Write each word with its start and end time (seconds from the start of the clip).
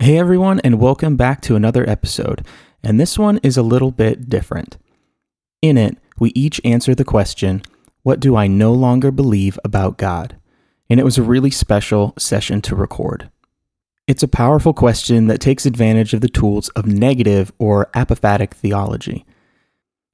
Hey 0.00 0.16
everyone, 0.16 0.60
and 0.60 0.78
welcome 0.78 1.16
back 1.16 1.40
to 1.42 1.56
another 1.56 1.86
episode. 1.90 2.46
And 2.84 3.00
this 3.00 3.18
one 3.18 3.38
is 3.38 3.56
a 3.56 3.64
little 3.64 3.90
bit 3.90 4.28
different. 4.28 4.78
In 5.60 5.76
it, 5.76 5.98
we 6.20 6.30
each 6.36 6.60
answer 6.64 6.94
the 6.94 7.04
question 7.04 7.62
What 8.04 8.20
do 8.20 8.36
I 8.36 8.46
no 8.46 8.72
longer 8.72 9.10
believe 9.10 9.58
about 9.64 9.98
God? 9.98 10.36
And 10.88 11.00
it 11.00 11.02
was 11.02 11.18
a 11.18 11.22
really 11.24 11.50
special 11.50 12.14
session 12.16 12.62
to 12.62 12.76
record. 12.76 13.28
It's 14.06 14.22
a 14.22 14.28
powerful 14.28 14.72
question 14.72 15.26
that 15.26 15.40
takes 15.40 15.66
advantage 15.66 16.14
of 16.14 16.20
the 16.20 16.28
tools 16.28 16.68
of 16.70 16.86
negative 16.86 17.52
or 17.58 17.90
apophatic 17.92 18.52
theology. 18.52 19.26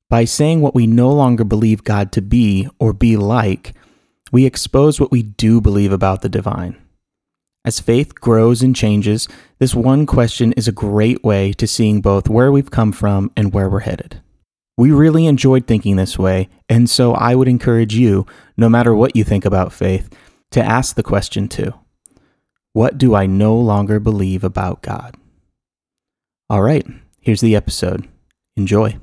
By 0.08 0.24
saying 0.24 0.62
what 0.62 0.74
we 0.74 0.86
no 0.86 1.12
longer 1.12 1.44
believe 1.44 1.84
God 1.84 2.10
to 2.12 2.22
be 2.22 2.70
or 2.78 2.94
be 2.94 3.18
like, 3.18 3.74
we 4.32 4.46
expose 4.46 4.98
what 4.98 5.12
we 5.12 5.22
do 5.22 5.60
believe 5.60 5.92
about 5.92 6.22
the 6.22 6.30
divine. 6.30 6.78
As 7.66 7.80
faith 7.80 8.14
grows 8.14 8.62
and 8.62 8.76
changes, 8.76 9.26
this 9.58 9.74
one 9.74 10.04
question 10.04 10.52
is 10.52 10.68
a 10.68 10.72
great 10.72 11.24
way 11.24 11.54
to 11.54 11.66
seeing 11.66 12.02
both 12.02 12.28
where 12.28 12.52
we've 12.52 12.70
come 12.70 12.92
from 12.92 13.30
and 13.36 13.54
where 13.54 13.70
we're 13.70 13.80
headed. 13.80 14.20
We 14.76 14.90
really 14.90 15.24
enjoyed 15.26 15.66
thinking 15.66 15.96
this 15.96 16.18
way, 16.18 16.50
and 16.68 16.90
so 16.90 17.14
I 17.14 17.34
would 17.34 17.48
encourage 17.48 17.94
you, 17.94 18.26
no 18.58 18.68
matter 18.68 18.94
what 18.94 19.16
you 19.16 19.24
think 19.24 19.46
about 19.46 19.72
faith, 19.72 20.14
to 20.50 20.62
ask 20.62 20.94
the 20.94 21.02
question 21.02 21.48
too 21.48 21.72
What 22.74 22.98
do 22.98 23.14
I 23.14 23.24
no 23.24 23.56
longer 23.56 23.98
believe 23.98 24.44
about 24.44 24.82
God? 24.82 25.16
All 26.50 26.60
right, 26.60 26.86
here's 27.20 27.40
the 27.40 27.56
episode. 27.56 28.06
Enjoy. 28.56 28.98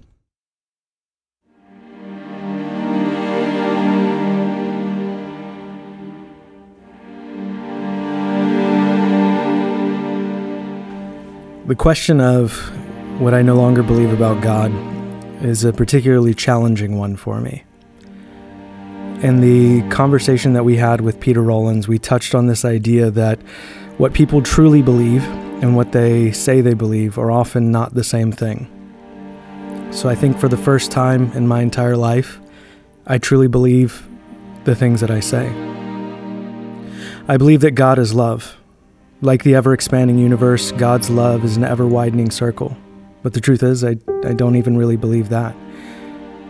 The 11.68 11.76
question 11.76 12.20
of 12.20 12.58
what 13.22 13.36
I 13.36 13.44
no 13.44 13.54
longer 13.54 13.84
believe 13.84 14.12
about 14.12 14.42
God 14.42 14.72
is 15.46 15.64
a 15.64 15.72
particularly 15.72 16.34
challenging 16.34 16.98
one 16.98 17.16
for 17.16 17.40
me. 17.40 17.64
In 19.22 19.42
the 19.42 19.88
conversation 19.90 20.54
that 20.54 20.64
we 20.64 20.78
had 20.78 21.02
with 21.02 21.20
Peter 21.20 21.44
Rollins, 21.44 21.88
we 21.88 22.00
touched 22.00 22.34
on 22.34 22.48
this 22.48 22.66
idea 22.66 23.12
that 23.12 23.40
what 23.98 24.14
people 24.14 24.42
truly 24.42 24.82
believe 24.82 25.24
and 25.62 25.76
what 25.76 25.92
they 25.92 26.32
say 26.32 26.62
they 26.62 26.74
believe 26.74 27.20
are 27.20 27.30
often 27.30 27.72
not 27.72 27.94
the 27.94 28.04
same 28.04 28.32
thing. 28.32 28.68
So 29.92 30.10
I 30.10 30.16
think 30.16 30.40
for 30.40 30.48
the 30.48 30.58
first 30.58 30.90
time 30.90 31.32
in 31.34 31.48
my 31.48 31.62
entire 31.62 31.96
life, 31.96 32.40
I 33.06 33.20
truly 33.20 33.48
believe 33.48 34.08
the 34.64 34.76
things 34.76 35.00
that 35.02 35.12
I 35.12 35.20
say. 35.20 35.48
I 37.28 37.38
believe 37.38 37.62
that 37.62 37.72
God 37.72 38.00
is 38.00 38.16
love 38.16 38.58
like 39.22 39.44
the 39.44 39.56
ever 39.56 39.74
expanding 39.74 40.18
universe, 40.18 40.72
God's 40.74 41.10
love 41.10 41.46
is 41.46 41.56
an 41.56 41.64
ever 41.64 41.86
widening 41.86 42.32
circle. 42.32 42.76
But 43.22 43.34
the 43.34 43.42
truth 43.42 43.62
is, 43.62 43.84
I, 43.84 43.98
I 44.26 44.34
don't 44.34 44.56
even 44.56 44.78
really 44.78 44.98
believe 44.98 45.30
that. 45.30 45.56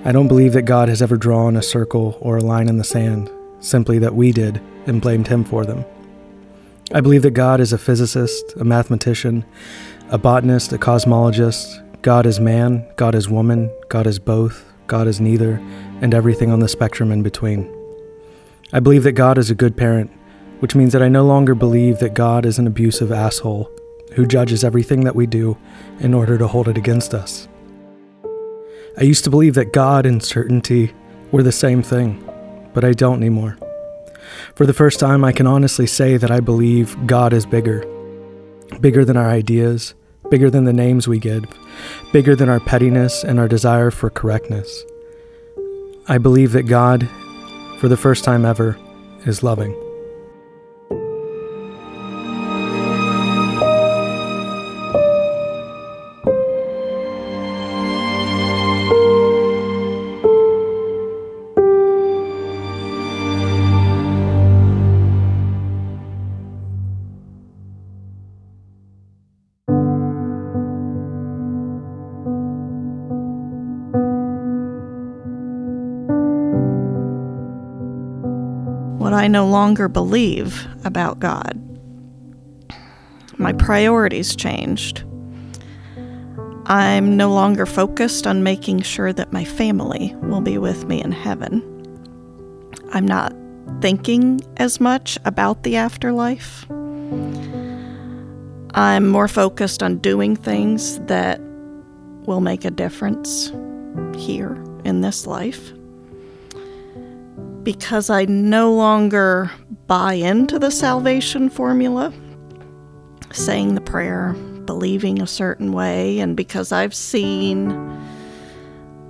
I 0.05 0.11
don't 0.11 0.29
believe 0.29 0.53
that 0.53 0.63
God 0.63 0.87
has 0.87 1.01
ever 1.01 1.17
drawn 1.17 1.57
a 1.57 1.61
circle 1.61 2.17
or 2.21 2.37
a 2.37 2.41
line 2.41 2.69
in 2.69 2.77
the 2.77 2.83
sand, 2.83 3.29
simply 3.59 3.99
that 3.99 4.15
we 4.15 4.31
did 4.31 4.61
and 4.87 5.01
blamed 5.01 5.27
Him 5.27 5.43
for 5.43 5.65
them. 5.65 5.83
I 6.93 7.01
believe 7.01 7.21
that 7.23 7.31
God 7.31 7.59
is 7.59 7.73
a 7.73 7.77
physicist, 7.77 8.53
a 8.55 8.63
mathematician, 8.63 9.45
a 10.09 10.17
botanist, 10.17 10.73
a 10.73 10.77
cosmologist. 10.77 11.79
God 12.01 12.25
is 12.25 12.39
man, 12.39 12.85
God 12.95 13.15
is 13.15 13.29
woman, 13.29 13.69
God 13.89 14.07
is 14.07 14.17
both, 14.17 14.65
God 14.87 15.07
is 15.07 15.21
neither, 15.21 15.61
and 16.01 16.13
everything 16.13 16.51
on 16.51 16.61
the 16.61 16.67
spectrum 16.67 17.11
in 17.11 17.21
between. 17.21 17.69
I 18.73 18.79
believe 18.79 19.03
that 19.03 19.11
God 19.11 19.37
is 19.37 19.51
a 19.51 19.55
good 19.55 19.77
parent, 19.77 20.09
which 20.61 20.75
means 20.75 20.93
that 20.93 21.01
I 21.01 21.09
no 21.09 21.25
longer 21.25 21.55
believe 21.55 21.99
that 21.99 22.13
God 22.13 22.45
is 22.45 22.59
an 22.59 22.67
abusive 22.67 23.11
asshole 23.11 23.69
who 24.13 24.27
judges 24.27 24.63
everything 24.63 25.03
that 25.05 25.15
we 25.15 25.25
do 25.25 25.57
in 25.99 26.13
order 26.13 26.37
to 26.37 26.47
hold 26.47 26.67
it 26.67 26.77
against 26.77 27.15
us. 27.15 27.47
I 28.97 29.01
used 29.03 29.23
to 29.23 29.31
believe 29.31 29.55
that 29.55 29.73
God 29.73 30.05
and 30.05 30.21
certainty 30.21 30.93
were 31.31 31.41
the 31.41 31.51
same 31.51 31.81
thing, 31.81 32.23
but 32.75 32.85
I 32.85 32.91
don't 32.91 33.17
anymore. 33.17 33.57
For 34.53 34.67
the 34.67 34.73
first 34.73 34.99
time, 34.99 35.23
I 35.23 35.31
can 35.31 35.47
honestly 35.47 35.87
say 35.87 36.17
that 36.17 36.29
I 36.29 36.41
believe 36.41 36.95
God 37.07 37.33
is 37.33 37.45
bigger. 37.45 37.83
Bigger 38.79 39.03
than 39.03 39.17
our 39.17 39.29
ideas, 39.29 39.95
bigger 40.29 40.51
than 40.51 40.65
the 40.65 40.73
names 40.73 41.07
we 41.07 41.17
give, 41.17 41.45
bigger 42.13 42.35
than 42.35 42.49
our 42.49 42.59
pettiness 42.59 43.23
and 43.23 43.39
our 43.39 43.47
desire 43.47 43.89
for 43.89 44.11
correctness. 44.11 44.83
I 46.07 46.19
believe 46.19 46.51
that 46.51 46.63
God, 46.63 47.09
for 47.79 47.87
the 47.87 47.97
first 47.97 48.23
time 48.23 48.45
ever, 48.45 48.77
is 49.25 49.41
loving. 49.41 49.75
I 79.21 79.27
no 79.27 79.45
longer 79.45 79.87
believe 79.87 80.67
about 80.83 81.19
God. 81.19 81.61
My 83.37 83.53
priorities 83.53 84.35
changed. 84.35 85.03
I'm 86.65 87.17
no 87.17 87.31
longer 87.31 87.67
focused 87.67 88.25
on 88.25 88.41
making 88.41 88.81
sure 88.81 89.13
that 89.13 89.31
my 89.31 89.43
family 89.45 90.15
will 90.23 90.41
be 90.41 90.57
with 90.57 90.85
me 90.85 91.03
in 91.03 91.11
heaven. 91.11 91.61
I'm 92.93 93.07
not 93.07 93.31
thinking 93.79 94.41
as 94.57 94.79
much 94.79 95.19
about 95.23 95.61
the 95.61 95.77
afterlife. 95.77 96.65
I'm 98.73 99.07
more 99.07 99.27
focused 99.27 99.83
on 99.83 99.99
doing 99.99 100.35
things 100.35 100.97
that 101.01 101.39
will 102.25 102.41
make 102.41 102.65
a 102.65 102.71
difference 102.71 103.51
here 104.15 104.57
in 104.83 105.01
this 105.01 105.27
life 105.27 105.73
because 107.63 108.09
I 108.09 108.25
no 108.25 108.73
longer 108.73 109.51
buy 109.87 110.13
into 110.13 110.57
the 110.57 110.71
salvation 110.71 111.49
formula, 111.49 112.11
saying 113.31 113.75
the 113.75 113.81
prayer, 113.81 114.33
believing 114.65 115.21
a 115.21 115.27
certain 115.27 115.71
way, 115.71 116.19
and 116.19 116.35
because 116.35 116.71
I've 116.71 116.95
seen 116.95 117.69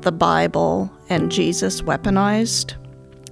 the 0.01 0.11
Bible 0.11 0.91
and 1.09 1.31
Jesus 1.31 1.81
weaponized 1.81 2.73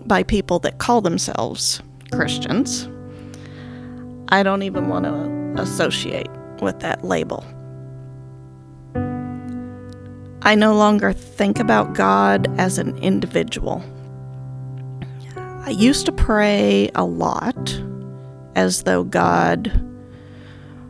by 0.06 0.24
people 0.24 0.60
that 0.60 0.78
call 0.78 1.02
themselves 1.02 1.82
Christians, 2.12 2.88
I 4.30 4.44
don't 4.44 4.64
even 4.64 4.88
want 4.88 5.06
to 5.06 5.62
associate 5.62 6.30
with 6.62 6.80
that 6.80 7.04
label. 7.04 7.44
I 10.44 10.56
no 10.56 10.74
longer 10.74 11.12
think 11.12 11.60
about 11.60 11.94
God 11.94 12.48
as 12.58 12.78
an 12.78 12.98
individual 13.00 13.84
I 15.62 15.72
used 15.72 16.06
to 16.06 16.12
pray 16.14 16.90
a 16.96 17.04
lot 17.04 17.84
as 18.56 18.84
though 18.84 19.04
God 19.04 19.70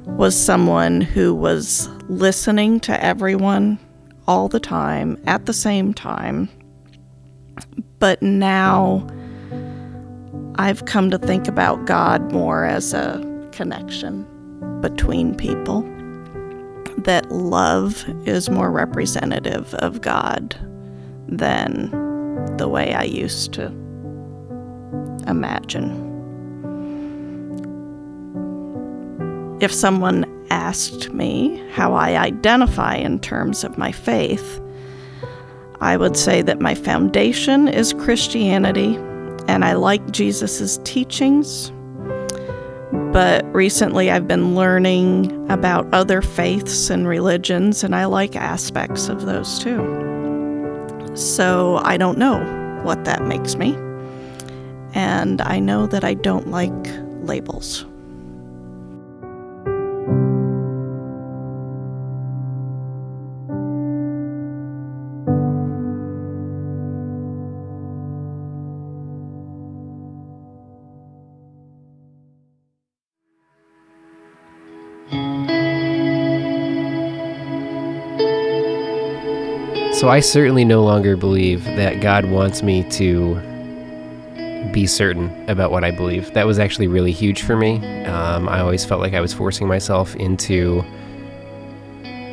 was 0.05 0.39
someone 0.39 1.01
who 1.01 1.33
was 1.33 1.89
listening 2.07 2.79
to 2.81 3.03
everyone 3.03 3.79
all 4.27 4.47
the 4.47 4.59
time 4.59 5.21
at 5.25 5.47
the 5.47 5.53
same 5.53 5.93
time. 5.93 6.49
But 7.97 8.21
now 8.21 9.07
I've 10.55 10.85
come 10.85 11.09
to 11.09 11.17
think 11.17 11.47
about 11.47 11.85
God 11.85 12.31
more 12.31 12.63
as 12.63 12.93
a 12.93 13.49
connection 13.51 14.23
between 14.81 15.35
people. 15.35 15.81
That 16.99 17.29
love 17.31 18.05
is 18.27 18.51
more 18.51 18.71
representative 18.71 19.73
of 19.75 20.01
God 20.01 20.55
than 21.27 21.89
the 22.57 22.67
way 22.67 22.93
I 22.93 23.03
used 23.03 23.53
to 23.53 23.88
imagine. 25.27 26.07
If 29.61 29.73
someone 29.73 30.25
asked 30.49 31.11
me 31.11 31.61
how 31.71 31.93
I 31.93 32.15
identify 32.15 32.95
in 32.95 33.19
terms 33.19 33.63
of 33.63 33.77
my 33.77 33.91
faith, 33.91 34.61
I 35.81 35.97
would 35.97 36.17
say 36.17 36.41
that 36.41 36.59
my 36.59 36.75
foundation 36.75 37.67
is 37.67 37.93
Christianity 37.93 38.95
and 39.47 39.65
I 39.65 39.73
like 39.73 40.11
Jesus' 40.11 40.79
teachings. 40.83 41.71
But 43.11 43.43
recently 43.53 44.11
I've 44.11 44.27
been 44.27 44.55
learning 44.55 45.49
about 45.49 45.91
other 45.93 46.21
faiths 46.21 46.89
and 46.89 47.07
religions, 47.07 47.83
and 47.83 47.95
I 47.95 48.05
like 48.05 48.35
aspects 48.35 49.09
of 49.09 49.25
those 49.25 49.57
too. 49.57 51.11
So 51.15 51.77
I 51.83 51.97
don't 51.97 52.19
know 52.19 52.39
what 52.83 53.05
that 53.05 53.23
makes 53.23 53.55
me 53.55 53.75
and 54.93 55.41
I 55.41 55.59
know 55.59 55.87
that 55.87 56.03
I 56.03 56.13
don't 56.13 56.49
like 56.49 56.71
labels. 57.21 57.85
So 79.99 80.07
I 80.07 80.21
certainly 80.21 80.63
no 80.63 80.81
longer 80.81 81.17
believe 81.17 81.65
that 81.65 81.99
God 81.99 82.23
wants 82.23 82.63
me 82.63 82.89
to 82.91 83.35
be 84.71 84.87
certain 84.87 85.49
about 85.49 85.71
what 85.71 85.83
I 85.83 85.91
believe. 85.91 86.33
That 86.33 86.47
was 86.47 86.59
actually 86.59 86.87
really 86.87 87.11
huge 87.11 87.43
for 87.43 87.55
me. 87.55 88.05
Um, 88.05 88.47
I 88.47 88.59
always 88.59 88.85
felt 88.85 89.01
like 89.01 89.13
I 89.13 89.21
was 89.21 89.33
forcing 89.33 89.67
myself 89.67 90.15
into 90.15 90.83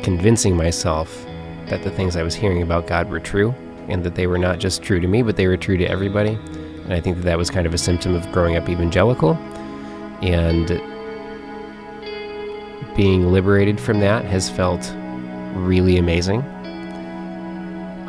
convincing 0.03 0.55
myself 0.55 1.25
that 1.67 1.83
the 1.83 1.91
things 1.91 2.15
I 2.15 2.23
was 2.23 2.33
hearing 2.33 2.61
about 2.61 2.87
God 2.87 3.09
were 3.09 3.19
true 3.19 3.53
and 3.89 4.03
that 4.03 4.15
they 4.15 4.27
were 4.27 4.37
not 4.37 4.59
just 4.59 4.81
true 4.81 4.99
to 4.99 5.07
me, 5.07 5.21
but 5.21 5.35
they 5.35 5.47
were 5.47 5.57
true 5.57 5.77
to 5.77 5.85
everybody. 5.85 6.31
And 6.31 6.93
I 6.93 7.01
think 7.01 7.17
that 7.17 7.23
that 7.23 7.37
was 7.37 7.49
kind 7.49 7.67
of 7.67 7.73
a 7.73 7.77
symptom 7.77 8.15
of 8.15 8.31
growing 8.31 8.55
up 8.55 8.69
evangelical. 8.69 9.33
And 10.21 10.67
being 12.95 13.31
liberated 13.31 13.79
from 13.79 13.99
that 13.99 14.25
has 14.25 14.49
felt 14.49 14.93
really 15.55 15.97
amazing. 15.97 16.41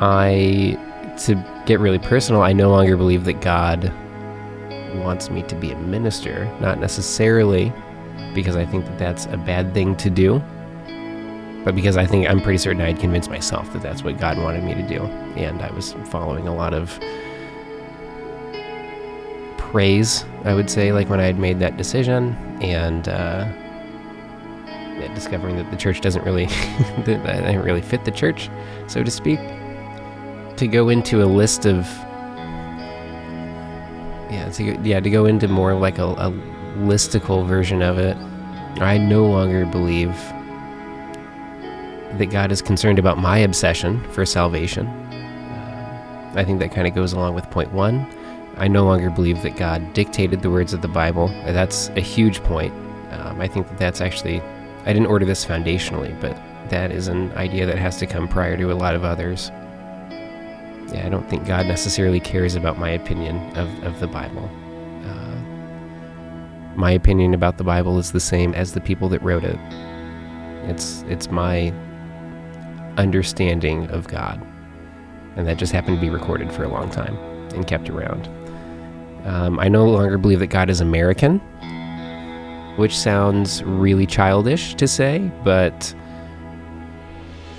I, 0.00 0.78
to 1.24 1.34
get 1.66 1.80
really 1.80 1.98
personal, 1.98 2.42
I 2.42 2.52
no 2.52 2.70
longer 2.70 2.96
believe 2.96 3.24
that 3.24 3.40
God 3.40 3.92
wants 4.98 5.30
me 5.30 5.42
to 5.44 5.54
be 5.54 5.72
a 5.72 5.78
minister, 5.78 6.44
not 6.60 6.78
necessarily 6.78 7.72
because 8.34 8.56
I 8.56 8.64
think 8.66 8.84
that 8.84 8.98
that's 8.98 9.26
a 9.26 9.36
bad 9.36 9.74
thing 9.74 9.96
to 9.96 10.10
do, 10.10 10.40
but 11.64 11.74
because 11.74 11.96
I 11.96 12.06
think 12.06 12.28
I'm 12.28 12.40
pretty 12.40 12.58
certain 12.58 12.80
I'd 12.80 12.98
convinced 12.98 13.30
myself 13.30 13.72
that 13.72 13.82
that's 13.82 14.02
what 14.02 14.18
God 14.18 14.38
wanted 14.38 14.64
me 14.64 14.74
to 14.74 14.82
do. 14.82 15.02
And 15.36 15.62
I 15.62 15.70
was 15.72 15.92
following 16.06 16.48
a 16.48 16.54
lot 16.54 16.74
of 16.74 16.98
praise, 19.56 20.24
I 20.44 20.54
would 20.54 20.70
say, 20.70 20.92
like 20.92 21.08
when 21.08 21.20
I 21.20 21.24
had 21.24 21.38
made 21.38 21.58
that 21.60 21.76
decision, 21.76 22.34
and 22.62 23.08
uh, 23.08 23.46
discovering 25.14 25.56
that 25.56 25.70
the 25.70 25.76
church 25.76 26.00
doesn't 26.00 26.24
really, 26.24 26.46
that 27.04 27.26
I 27.26 27.40
didn't 27.40 27.64
really 27.64 27.82
fit 27.82 28.04
the 28.04 28.10
church, 28.10 28.48
so 28.86 29.02
to 29.02 29.10
speak. 29.10 29.40
To 30.56 30.66
go 30.66 30.88
into 30.88 31.22
a 31.22 31.26
list 31.26 31.66
of 31.66 31.86
yeah, 34.30 34.48
to 34.50 34.78
yeah, 34.82 35.00
to 35.00 35.10
go 35.10 35.24
into 35.24 35.48
more 35.48 35.74
like 35.74 35.98
a, 35.98 36.06
a 36.06 36.30
version 37.44 37.82
of 37.82 37.98
it, 37.98 38.16
I 38.80 38.98
no 38.98 39.26
longer 39.26 39.66
believe 39.66 40.14
that 42.18 42.30
God 42.30 42.52
is 42.52 42.62
concerned 42.62 42.98
about 42.98 43.18
my 43.18 43.38
obsession 43.38 44.00
for 44.12 44.24
salvation. 44.24 44.86
I 46.34 46.44
think 46.44 46.60
that 46.60 46.72
kind 46.72 46.86
of 46.86 46.94
goes 46.94 47.12
along 47.12 47.34
with 47.34 47.50
point 47.50 47.72
one. 47.72 48.06
I 48.56 48.68
no 48.68 48.84
longer 48.84 49.10
believe 49.10 49.42
that 49.42 49.56
God 49.56 49.92
dictated 49.94 50.42
the 50.42 50.50
words 50.50 50.72
of 50.72 50.82
the 50.82 50.88
Bible. 50.88 51.28
That's 51.46 51.88
a 51.90 52.00
huge 52.00 52.42
point. 52.42 52.72
Um, 53.12 53.40
I 53.40 53.48
think 53.48 53.68
that 53.68 53.78
that's 53.78 54.00
actually, 54.00 54.40
I 54.84 54.92
didn't 54.92 55.06
order 55.06 55.24
this 55.24 55.44
foundationally, 55.44 56.18
but 56.20 56.36
that 56.70 56.90
is 56.90 57.08
an 57.08 57.32
idea 57.32 57.66
that 57.66 57.78
has 57.78 57.98
to 57.98 58.06
come 58.06 58.28
prior 58.28 58.56
to 58.56 58.72
a 58.72 58.74
lot 58.74 58.94
of 58.94 59.04
others. 59.04 59.50
Yeah, 60.92 61.06
I 61.06 61.08
don't 61.08 61.28
think 61.28 61.46
God 61.46 61.66
necessarily 61.66 62.20
cares 62.20 62.54
about 62.54 62.78
my 62.78 62.90
opinion 62.90 63.36
of, 63.56 63.68
of 63.84 64.00
the 64.00 64.06
Bible. 64.06 64.50
Uh, 65.04 65.36
my 66.76 66.90
opinion 66.92 67.34
about 67.34 67.58
the 67.58 67.64
Bible 67.64 67.98
is 67.98 68.12
the 68.12 68.20
same 68.20 68.54
as 68.54 68.72
the 68.72 68.80
people 68.80 69.08
that 69.10 69.22
wrote 69.22 69.44
it. 69.44 69.58
It's 70.70 71.04
it's 71.08 71.30
my 71.30 71.72
understanding 72.96 73.88
of 73.90 74.08
God, 74.08 74.44
and 75.36 75.46
that 75.46 75.58
just 75.58 75.72
happened 75.72 75.96
to 75.96 76.00
be 76.00 76.10
recorded 76.10 76.52
for 76.52 76.64
a 76.64 76.68
long 76.68 76.90
time 76.90 77.16
and 77.54 77.66
kept 77.66 77.90
around. 77.90 78.28
Um, 79.26 79.58
I 79.58 79.68
no 79.68 79.84
longer 79.88 80.16
believe 80.16 80.38
that 80.40 80.46
God 80.46 80.70
is 80.70 80.80
American, 80.80 81.38
which 82.76 82.96
sounds 82.96 83.62
really 83.64 84.06
childish 84.06 84.74
to 84.76 84.88
say, 84.88 85.30
but 85.44 85.94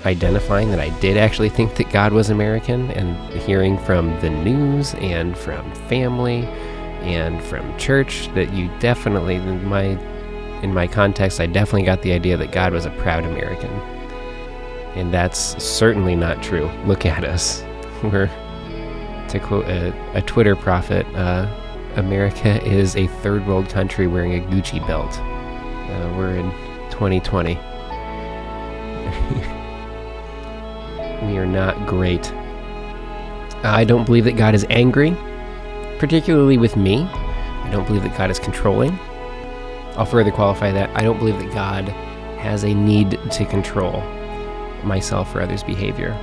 identifying 0.04 0.70
that 0.70 0.80
I 0.80 0.88
did 1.00 1.16
actually 1.16 1.48
think 1.48 1.76
that 1.76 1.90
God 1.90 2.12
was 2.12 2.30
American 2.30 2.90
and 2.92 3.16
hearing 3.40 3.78
from 3.78 4.18
the 4.20 4.30
news 4.30 4.94
and 4.94 5.36
from 5.36 5.72
family 5.88 6.44
and 7.02 7.42
from 7.42 7.76
church 7.78 8.28
that 8.34 8.52
you 8.52 8.70
definitely 8.78 9.36
in 9.36 9.64
my 9.64 9.98
in 10.62 10.74
my 10.74 10.86
context 10.86 11.40
I 11.40 11.46
definitely 11.46 11.84
got 11.84 12.02
the 12.02 12.12
idea 12.12 12.36
that 12.36 12.52
God 12.52 12.72
was 12.72 12.84
a 12.86 12.90
proud 12.90 13.24
American. 13.24 13.70
And 14.94 15.12
that's 15.12 15.62
certainly 15.62 16.16
not 16.16 16.42
true. 16.42 16.70
Look 16.84 17.06
at 17.06 17.24
us. 17.24 17.62
We're 18.02 18.30
to 19.30 19.38
quote 19.38 19.66
a, 19.66 19.94
a 20.16 20.22
Twitter 20.22 20.56
prophet, 20.56 21.06
uh, 21.14 21.46
America 21.96 22.62
is 22.66 22.96
a 22.96 23.06
third 23.06 23.46
world 23.46 23.68
country 23.68 24.06
wearing 24.06 24.34
a 24.34 24.46
Gucci 24.46 24.84
belt. 24.86 25.18
Uh, 25.18 26.14
we're 26.16 26.36
in 26.36 26.50
2020. 26.90 27.54
we 31.22 31.36
are 31.36 31.46
not 31.46 31.86
great. 31.86 32.32
I 33.62 33.84
don't 33.84 34.04
believe 34.04 34.24
that 34.24 34.36
God 34.36 34.54
is 34.54 34.66
angry, 34.70 35.16
particularly 35.98 36.56
with 36.56 36.76
me. 36.76 37.02
I 37.04 37.68
don't 37.70 37.86
believe 37.86 38.02
that 38.04 38.16
God 38.16 38.30
is 38.30 38.38
controlling. 38.38 38.98
I'll 39.96 40.06
further 40.06 40.30
qualify 40.30 40.72
that. 40.72 40.90
I 40.96 41.02
don't 41.02 41.18
believe 41.18 41.38
that 41.38 41.52
God 41.52 41.88
has 42.38 42.64
a 42.64 42.72
need 42.72 43.18
to 43.30 43.44
control 43.44 44.00
myself 44.82 45.34
or 45.34 45.42
others' 45.42 45.62
behavior. 45.62 46.14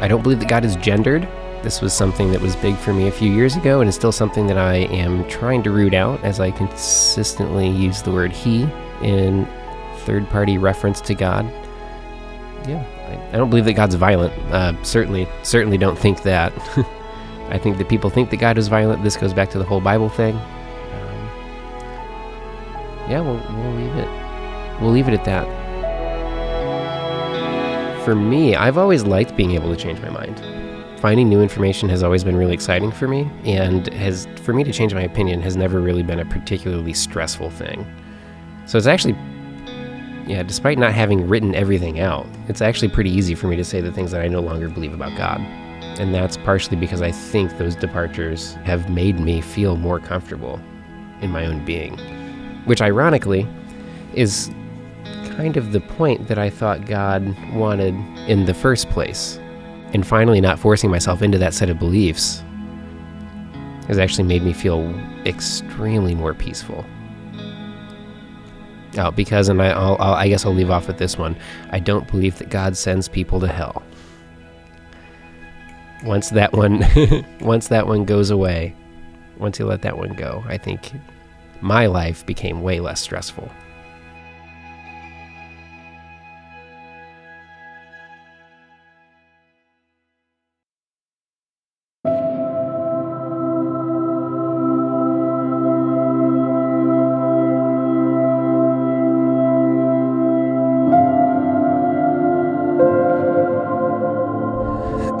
I 0.00 0.06
don't 0.08 0.22
believe 0.22 0.40
that 0.40 0.48
God 0.48 0.64
is 0.64 0.76
gendered. 0.76 1.28
This 1.62 1.80
was 1.80 1.92
something 1.92 2.30
that 2.30 2.40
was 2.40 2.54
big 2.56 2.76
for 2.76 2.92
me 2.92 3.08
a 3.08 3.12
few 3.12 3.32
years 3.32 3.56
ago, 3.56 3.80
and 3.80 3.88
is 3.88 3.94
still 3.94 4.12
something 4.12 4.46
that 4.46 4.58
I 4.58 4.74
am 4.74 5.26
trying 5.28 5.62
to 5.64 5.70
root 5.70 5.94
out 5.94 6.22
as 6.22 6.38
I 6.38 6.50
consistently 6.50 7.68
use 7.68 8.02
the 8.02 8.12
word 8.12 8.30
he 8.30 8.68
in 9.02 9.48
third 10.00 10.28
party 10.28 10.58
reference 10.58 11.00
to 11.00 11.14
God. 11.14 11.50
Yeah, 12.66 12.82
I, 13.08 13.34
I 13.34 13.36
don't 13.36 13.50
believe 13.50 13.66
that 13.66 13.74
God's 13.74 13.94
violent. 13.94 14.32
Uh, 14.52 14.82
certainly, 14.82 15.28
certainly 15.42 15.78
don't 15.78 15.98
think 15.98 16.22
that. 16.22 16.52
I 17.50 17.58
think 17.58 17.76
that 17.78 17.88
people 17.88 18.08
think 18.10 18.30
that 18.30 18.38
God 18.38 18.56
is 18.56 18.68
violent. 18.68 19.04
This 19.04 19.16
goes 19.16 19.34
back 19.34 19.50
to 19.50 19.58
the 19.58 19.64
whole 19.64 19.80
Bible 19.80 20.08
thing. 20.08 20.34
Um, 20.34 21.28
yeah, 23.08 23.20
we'll, 23.20 23.36
we'll 23.56 23.74
leave 23.74 23.94
it. 23.96 24.08
We'll 24.80 24.92
leave 24.92 25.08
it 25.08 25.14
at 25.14 25.24
that. 25.26 25.64
For 28.04 28.14
me, 28.14 28.54
I've 28.56 28.78
always 28.78 29.04
liked 29.04 29.36
being 29.36 29.52
able 29.52 29.68
to 29.74 29.76
change 29.76 30.00
my 30.00 30.10
mind. 30.10 30.42
Finding 31.00 31.28
new 31.28 31.42
information 31.42 31.90
has 31.90 32.02
always 32.02 32.24
been 32.24 32.36
really 32.36 32.54
exciting 32.54 32.90
for 32.90 33.06
me, 33.06 33.30
and 33.44 33.92
has 33.92 34.26
for 34.42 34.54
me 34.54 34.64
to 34.64 34.72
change 34.72 34.94
my 34.94 35.02
opinion 35.02 35.42
has 35.42 35.54
never 35.54 35.80
really 35.80 36.02
been 36.02 36.20
a 36.20 36.24
particularly 36.24 36.94
stressful 36.94 37.50
thing. 37.50 37.86
So 38.64 38.78
it's 38.78 38.86
actually 38.86 39.14
yeah, 40.26 40.42
despite 40.42 40.78
not 40.78 40.92
having 40.92 41.28
written 41.28 41.54
everything 41.54 42.00
out, 42.00 42.26
it's 42.48 42.62
actually 42.62 42.88
pretty 42.88 43.10
easy 43.10 43.34
for 43.34 43.46
me 43.46 43.56
to 43.56 43.64
say 43.64 43.80
the 43.80 43.92
things 43.92 44.10
that 44.10 44.22
I 44.22 44.28
no 44.28 44.40
longer 44.40 44.68
believe 44.68 44.94
about 44.94 45.16
God. 45.16 45.40
And 45.98 46.14
that's 46.14 46.36
partially 46.36 46.76
because 46.76 47.02
I 47.02 47.12
think 47.12 47.56
those 47.58 47.76
departures 47.76 48.54
have 48.64 48.90
made 48.90 49.20
me 49.20 49.40
feel 49.40 49.76
more 49.76 50.00
comfortable 50.00 50.60
in 51.20 51.30
my 51.30 51.46
own 51.46 51.64
being. 51.64 51.98
Which, 52.64 52.80
ironically, 52.80 53.46
is 54.14 54.50
kind 55.36 55.56
of 55.56 55.72
the 55.72 55.80
point 55.80 56.28
that 56.28 56.38
I 56.38 56.50
thought 56.50 56.86
God 56.86 57.36
wanted 57.52 57.94
in 58.28 58.46
the 58.46 58.54
first 58.54 58.88
place. 58.90 59.38
And 59.92 60.06
finally, 60.06 60.40
not 60.40 60.58
forcing 60.58 60.90
myself 60.90 61.22
into 61.22 61.38
that 61.38 61.54
set 61.54 61.70
of 61.70 61.78
beliefs 61.78 62.42
has 63.86 63.98
actually 63.98 64.24
made 64.24 64.42
me 64.42 64.52
feel 64.52 64.82
extremely 65.26 66.14
more 66.14 66.34
peaceful. 66.34 66.84
Oh, 68.96 69.10
because, 69.10 69.48
and 69.48 69.60
I, 69.60 69.70
I'll, 69.70 69.96
I'll, 69.98 70.14
I 70.14 70.28
guess 70.28 70.44
I'll 70.44 70.54
leave 70.54 70.70
off 70.70 70.86
with 70.86 70.98
this 70.98 71.18
one. 71.18 71.36
I 71.70 71.80
don't 71.80 72.06
believe 72.10 72.38
that 72.38 72.50
God 72.50 72.76
sends 72.76 73.08
people 73.08 73.40
to 73.40 73.48
hell. 73.48 73.82
Once 76.04 76.30
that 76.30 76.52
one, 76.52 76.84
once 77.40 77.68
that 77.68 77.86
one 77.86 78.04
goes 78.04 78.30
away, 78.30 78.74
once 79.38 79.58
you 79.58 79.66
let 79.66 79.82
that 79.82 79.96
one 79.96 80.14
go, 80.14 80.44
I 80.46 80.58
think 80.58 80.92
my 81.60 81.86
life 81.86 82.24
became 82.26 82.62
way 82.62 82.80
less 82.80 83.00
stressful. 83.00 83.50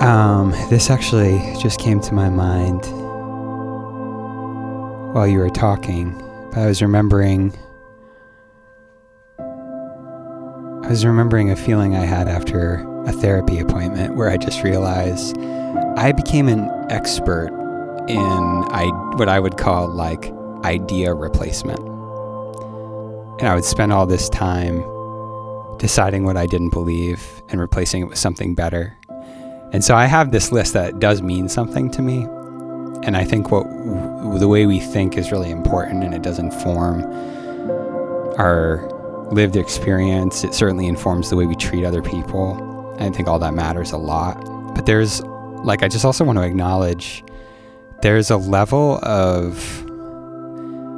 Um, 0.04 0.50
this 0.68 0.90
actually 0.90 1.38
just 1.62 1.80
came 1.80 1.98
to 2.00 2.12
my 2.12 2.28
mind 2.28 2.84
while 5.14 5.26
you 5.26 5.38
were 5.38 5.48
talking. 5.48 6.14
I 6.54 6.66
was 6.66 6.82
remembering. 6.82 7.56
I 9.38 10.88
was 10.90 11.06
remembering 11.06 11.50
a 11.50 11.56
feeling 11.56 11.96
I 11.96 12.04
had 12.04 12.28
after 12.28 12.86
a 13.06 13.12
therapy 13.12 13.58
appointment 13.58 14.14
where 14.14 14.28
I 14.28 14.36
just 14.36 14.62
realized 14.62 15.38
I 15.96 16.12
became 16.12 16.48
an 16.48 16.68
expert 16.90 17.48
in 18.06 18.18
I, 18.18 18.84
what 19.16 19.30
I 19.30 19.40
would 19.40 19.56
call 19.56 19.88
like 19.88 20.30
idea 20.66 21.14
replacement. 21.14 21.80
And 23.40 23.48
I 23.48 23.54
would 23.54 23.64
spend 23.64 23.90
all 23.90 24.04
this 24.04 24.28
time 24.28 24.84
deciding 25.78 26.24
what 26.24 26.36
I 26.36 26.44
didn't 26.44 26.74
believe 26.74 27.42
and 27.48 27.58
replacing 27.58 28.02
it 28.02 28.04
with 28.04 28.18
something 28.18 28.54
better. 28.54 28.98
And 29.74 29.82
so 29.82 29.96
I 29.96 30.04
have 30.04 30.30
this 30.30 30.52
list 30.52 30.72
that 30.74 31.00
does 31.00 31.20
mean 31.20 31.48
something 31.48 31.90
to 31.90 32.00
me. 32.00 32.22
And 33.02 33.16
I 33.16 33.24
think 33.24 33.50
what 33.50 33.64
the 34.38 34.46
way 34.46 34.66
we 34.66 34.78
think 34.78 35.18
is 35.18 35.32
really 35.32 35.50
important 35.50 36.04
and 36.04 36.14
it 36.14 36.22
does 36.22 36.38
inform 36.38 37.02
our 38.38 38.88
lived 39.32 39.56
experience. 39.56 40.44
It 40.44 40.54
certainly 40.54 40.86
informs 40.86 41.28
the 41.28 41.34
way 41.34 41.44
we 41.44 41.56
treat 41.56 41.84
other 41.84 42.02
people. 42.02 42.96
I 43.00 43.10
think 43.10 43.26
all 43.26 43.40
that 43.40 43.52
matters 43.52 43.90
a 43.90 43.96
lot. 43.96 44.36
But 44.76 44.86
there's 44.86 45.20
like 45.22 45.82
I 45.82 45.88
just 45.88 46.04
also 46.04 46.24
want 46.24 46.38
to 46.38 46.44
acknowledge 46.44 47.24
there's 48.00 48.30
a 48.30 48.36
level 48.36 49.00
of 49.02 49.58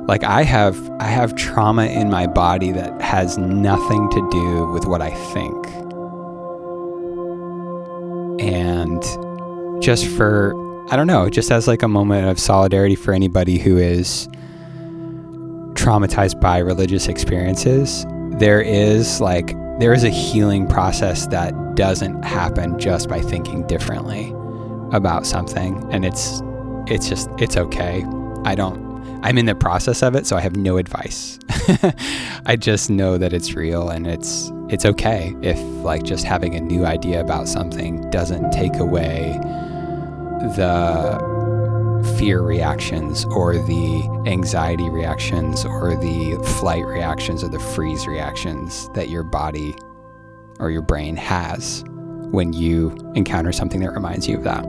like 0.06 0.22
I 0.22 0.42
have 0.42 0.76
I 1.00 1.04
have 1.04 1.34
trauma 1.34 1.86
in 1.86 2.10
my 2.10 2.26
body 2.26 2.72
that 2.72 3.00
has 3.00 3.38
nothing 3.38 4.10
to 4.10 4.28
do 4.30 4.70
with 4.70 4.84
what 4.84 5.00
I 5.00 5.14
think. 5.32 5.85
Just 9.80 10.06
for 10.06 10.54
I 10.90 10.96
don't 10.96 11.08
know, 11.08 11.28
just 11.28 11.50
as 11.50 11.66
like 11.66 11.82
a 11.82 11.88
moment 11.88 12.28
of 12.28 12.38
solidarity 12.38 12.94
for 12.94 13.12
anybody 13.12 13.58
who 13.58 13.76
is 13.76 14.28
traumatized 15.74 16.40
by 16.40 16.58
religious 16.58 17.08
experiences, 17.08 18.06
there 18.38 18.60
is 18.60 19.20
like 19.20 19.56
there 19.78 19.92
is 19.92 20.04
a 20.04 20.10
healing 20.10 20.66
process 20.66 21.26
that 21.28 21.74
doesn't 21.74 22.22
happen 22.22 22.78
just 22.78 23.08
by 23.08 23.20
thinking 23.20 23.66
differently 23.66 24.32
about 24.92 25.26
something 25.26 25.84
and 25.92 26.04
it's 26.04 26.40
it's 26.86 27.08
just 27.08 27.28
it's 27.38 27.56
okay. 27.56 28.04
I 28.44 28.54
don't 28.54 28.86
I'm 29.22 29.38
in 29.38 29.46
the 29.46 29.56
process 29.56 30.04
of 30.04 30.14
it, 30.14 30.24
so 30.24 30.36
I 30.36 30.40
have 30.40 30.54
no 30.54 30.76
advice. 30.76 31.40
I 32.46 32.54
just 32.54 32.90
know 32.90 33.18
that 33.18 33.32
it's 33.32 33.54
real 33.54 33.88
and 33.88 34.06
it's 34.06 34.52
it's 34.68 34.84
okay 34.84 35.34
if 35.42 35.58
like 35.84 36.04
just 36.04 36.24
having 36.24 36.54
a 36.54 36.60
new 36.60 36.84
idea 36.86 37.20
about 37.20 37.48
something 37.48 38.08
doesn't 38.10 38.52
take 38.52 38.76
away 38.76 39.36
the 40.40 41.36
fear 42.18 42.40
reactions 42.40 43.24
or 43.26 43.54
the 43.54 44.22
anxiety 44.26 44.88
reactions 44.88 45.64
or 45.64 45.96
the 45.96 46.36
flight 46.60 46.84
reactions 46.84 47.42
or 47.42 47.48
the 47.48 47.58
freeze 47.58 48.06
reactions 48.06 48.88
that 48.90 49.08
your 49.08 49.22
body 49.22 49.74
or 50.58 50.70
your 50.70 50.82
brain 50.82 51.16
has 51.16 51.84
when 52.30 52.52
you 52.52 52.90
encounter 53.14 53.52
something 53.52 53.80
that 53.80 53.92
reminds 53.92 54.26
you 54.28 54.36
of 54.36 54.44
that. 54.44 54.64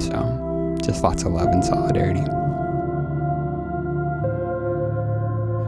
So, 0.00 0.76
just 0.82 1.02
lots 1.02 1.24
of 1.24 1.32
love 1.32 1.48
and 1.48 1.64
solidarity. 1.64 2.22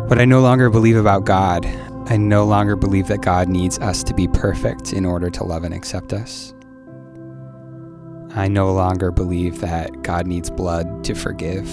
What 0.09 0.19
I 0.19 0.25
no 0.25 0.41
longer 0.41 0.69
believe 0.69 0.97
about 0.97 1.25
God, 1.25 1.65
I 2.07 2.17
no 2.17 2.45
longer 2.45 2.77
believe 2.77 3.07
that 3.09 3.23
God 3.23 3.49
needs 3.49 3.79
us 3.79 4.03
to 4.05 4.15
be 4.15 4.29
perfect 4.29 4.93
in 4.93 5.05
order 5.05 5.31
to 5.31 5.45
love 5.45 5.65
and 5.65 5.73
accept 5.73 6.13
us. 6.13 6.53
I 8.35 8.49
no 8.49 8.73
longer 8.73 9.11
believe 9.11 9.61
that 9.61 10.03
God 10.03 10.27
needs 10.27 10.49
blood 10.49 11.05
to 11.05 11.15
forgive. 11.15 11.69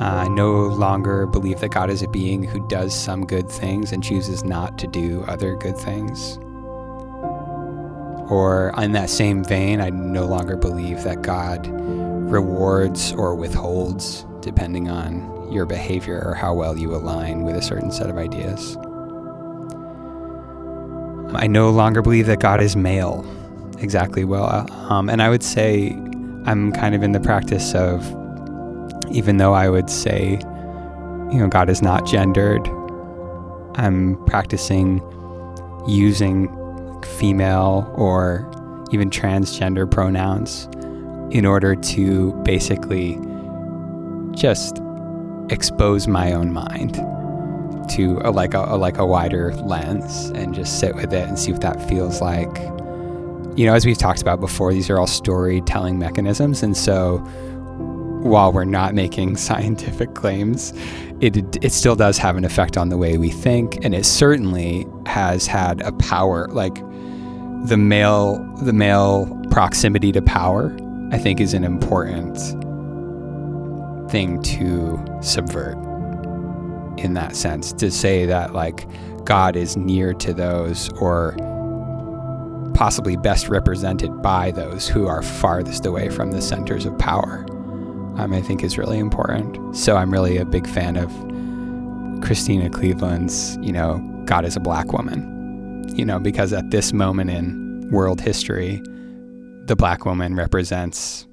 Uh, 0.00 0.24
I 0.24 0.28
no 0.28 0.66
longer 0.66 1.26
believe 1.26 1.60
that 1.60 1.70
God 1.70 1.88
is 1.88 2.02
a 2.02 2.08
being 2.08 2.42
who 2.42 2.66
does 2.66 2.92
some 2.92 3.24
good 3.24 3.48
things 3.48 3.92
and 3.92 4.02
chooses 4.02 4.42
not 4.42 4.76
to 4.78 4.88
do 4.88 5.22
other 5.28 5.54
good 5.54 5.76
things. 5.76 6.36
Or, 8.28 8.72
in 8.76 8.90
that 8.92 9.08
same 9.08 9.44
vein, 9.44 9.80
I 9.80 9.90
no 9.90 10.26
longer 10.26 10.56
believe 10.56 11.04
that 11.04 11.22
God 11.22 11.68
rewards 11.68 13.12
or 13.12 13.36
withholds 13.36 14.26
depending 14.40 14.88
on 14.88 15.52
your 15.52 15.66
behavior 15.66 16.20
or 16.24 16.34
how 16.34 16.54
well 16.54 16.76
you 16.76 16.92
align 16.92 17.42
with 17.42 17.54
a 17.54 17.62
certain 17.62 17.92
set 17.92 18.10
of 18.10 18.16
ideas. 18.16 18.76
I 21.34 21.46
no 21.46 21.70
longer 21.70 22.02
believe 22.02 22.26
that 22.26 22.40
God 22.40 22.60
is 22.60 22.74
male 22.74 23.24
exactly 23.82 24.24
well. 24.24 24.70
Um, 24.90 25.08
and 25.08 25.22
I 25.22 25.28
would 25.28 25.42
say 25.42 25.90
I'm 26.44 26.72
kind 26.72 26.94
of 26.94 27.02
in 27.02 27.12
the 27.12 27.20
practice 27.20 27.74
of, 27.74 28.04
even 29.10 29.36
though 29.36 29.54
I 29.54 29.68
would 29.68 29.90
say, 29.90 30.38
you 31.30 31.38
know, 31.38 31.48
God 31.48 31.68
is 31.68 31.82
not 31.82 32.06
gendered, 32.06 32.66
I'm 33.74 34.22
practicing 34.26 35.02
using 35.86 36.48
female 37.18 37.92
or 37.96 38.48
even 38.92 39.10
transgender 39.10 39.90
pronouns 39.90 40.68
in 41.34 41.46
order 41.46 41.74
to 41.74 42.32
basically 42.44 43.18
just 44.32 44.80
expose 45.50 46.06
my 46.06 46.32
own 46.32 46.52
mind 46.52 46.94
to 47.90 48.20
a, 48.24 48.30
like 48.30 48.54
a, 48.54 48.64
a, 48.68 48.76
like 48.76 48.98
a 48.98 49.06
wider 49.06 49.54
lens 49.54 50.26
and 50.30 50.54
just 50.54 50.78
sit 50.78 50.94
with 50.94 51.12
it 51.12 51.26
and 51.26 51.38
see 51.38 51.52
what 51.52 51.60
that 51.60 51.88
feels 51.88 52.20
like 52.20 52.54
you 53.56 53.66
know, 53.66 53.74
as 53.74 53.84
we've 53.84 53.98
talked 53.98 54.22
about 54.22 54.40
before, 54.40 54.72
these 54.72 54.88
are 54.88 54.98
all 54.98 55.06
storytelling 55.06 55.98
mechanisms. 55.98 56.62
And 56.62 56.76
so 56.76 57.18
while 58.22 58.52
we're 58.52 58.64
not 58.64 58.94
making 58.94 59.36
scientific 59.48 60.14
claims, 60.14 60.72
it, 61.20 61.62
it 61.64 61.72
still 61.72 61.96
does 61.96 62.18
have 62.18 62.36
an 62.36 62.44
effect 62.44 62.76
on 62.76 62.88
the 62.88 62.96
way 62.96 63.18
we 63.18 63.30
think. 63.30 63.84
And 63.84 63.94
it 63.94 64.06
certainly 64.06 64.86
has 65.06 65.46
had 65.46 65.80
a 65.82 65.92
power, 65.92 66.48
like 66.48 66.74
the 67.66 67.76
male, 67.76 68.38
the 68.62 68.72
male 68.72 69.40
proximity 69.50 70.12
to 70.12 70.22
power, 70.22 70.76
I 71.12 71.18
think 71.18 71.40
is 71.40 71.54
an 71.54 71.64
important 71.64 72.38
thing 74.10 74.42
to 74.42 75.04
subvert 75.20 75.76
in 76.98 77.14
that 77.14 77.36
sense. 77.36 77.72
To 77.74 77.90
say 77.90 78.26
that 78.26 78.52
like 78.52 78.86
God 79.24 79.56
is 79.56 79.76
near 79.76 80.12
to 80.14 80.32
those 80.32 80.88
or 81.00 81.36
possibly 82.82 83.14
best 83.14 83.48
represented 83.48 84.10
by 84.22 84.50
those 84.50 84.88
who 84.88 85.06
are 85.06 85.22
farthest 85.22 85.86
away 85.86 86.08
from 86.08 86.32
the 86.32 86.42
centers 86.42 86.84
of 86.84 86.98
power, 86.98 87.46
um, 88.16 88.32
I 88.32 88.40
think 88.40 88.64
is 88.64 88.76
really 88.76 88.98
important. 88.98 89.76
So 89.76 89.96
I'm 89.96 90.12
really 90.12 90.36
a 90.36 90.44
big 90.44 90.66
fan 90.66 90.96
of 90.96 91.08
Christena 92.24 92.70
Cleveland's, 92.70 93.56
you 93.58 93.70
know, 93.70 94.00
God 94.24 94.44
is 94.44 94.56
a 94.56 94.60
black 94.60 94.92
woman, 94.92 95.84
you 95.96 96.04
know, 96.04 96.18
because 96.18 96.52
at 96.52 96.72
this 96.72 96.92
moment 96.92 97.30
in 97.30 97.88
world 97.92 98.20
history, 98.20 98.82
the 99.66 99.76
black 99.76 100.04
woman 100.04 100.34
represents 100.34 101.28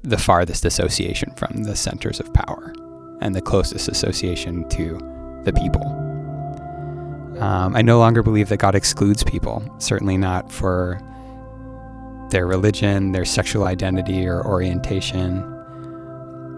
the 0.00 0.16
farthest 0.16 0.64
association 0.64 1.34
from 1.34 1.64
the 1.64 1.76
centers 1.76 2.18
of 2.18 2.32
power 2.32 2.72
and 3.20 3.34
the 3.34 3.42
closest 3.42 3.88
association 3.88 4.66
to 4.70 4.98
the 5.44 5.52
people. 5.52 5.99
Um, 7.40 7.74
I 7.74 7.82
no 7.82 7.98
longer 7.98 8.22
believe 8.22 8.50
that 8.50 8.58
God 8.58 8.74
excludes 8.74 9.24
people, 9.24 9.64
certainly 9.78 10.16
not 10.16 10.52
for 10.52 11.00
their 12.30 12.46
religion, 12.46 13.12
their 13.12 13.24
sexual 13.24 13.64
identity, 13.64 14.26
or 14.26 14.46
orientation. 14.46 15.42